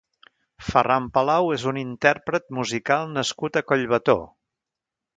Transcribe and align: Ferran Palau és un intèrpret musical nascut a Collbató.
Ferran 0.69 1.09
Palau 1.17 1.51
és 1.57 1.67
un 1.73 1.79
intèrpret 1.83 2.49
musical 2.61 3.09
nascut 3.21 3.63
a 3.63 3.67
Collbató. 3.71 4.21